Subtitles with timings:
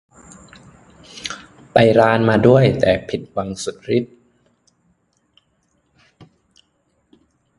[1.73, 4.15] ไปร้าน มาด้วย แต่ผิดหวังสุดฤทธิ์